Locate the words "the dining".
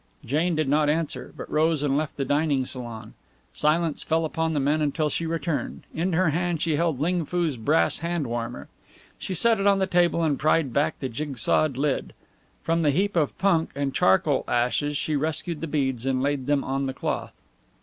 2.17-2.65